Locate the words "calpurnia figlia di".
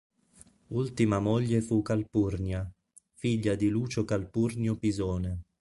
1.83-3.69